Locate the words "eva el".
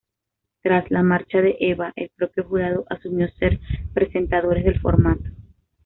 1.59-2.09